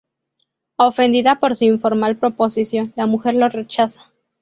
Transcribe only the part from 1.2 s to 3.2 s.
por su informal proposición, la